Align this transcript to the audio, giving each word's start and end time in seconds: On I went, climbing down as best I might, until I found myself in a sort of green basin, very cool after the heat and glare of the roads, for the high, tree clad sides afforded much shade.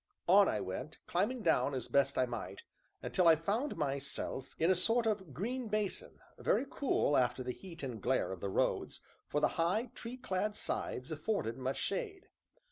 On 0.27 0.49
I 0.49 0.59
went, 0.61 0.97
climbing 1.05 1.43
down 1.43 1.75
as 1.75 1.87
best 1.87 2.17
I 2.17 2.25
might, 2.25 2.63
until 3.03 3.27
I 3.27 3.35
found 3.35 3.77
myself 3.77 4.55
in 4.57 4.71
a 4.71 4.75
sort 4.75 5.05
of 5.05 5.31
green 5.31 5.67
basin, 5.67 6.17
very 6.39 6.65
cool 6.67 7.15
after 7.15 7.43
the 7.43 7.53
heat 7.53 7.83
and 7.83 8.01
glare 8.01 8.31
of 8.31 8.39
the 8.39 8.49
roads, 8.49 9.01
for 9.27 9.39
the 9.39 9.47
high, 9.61 9.91
tree 9.93 10.17
clad 10.17 10.55
sides 10.55 11.11
afforded 11.11 11.55
much 11.55 11.77
shade. 11.77 12.29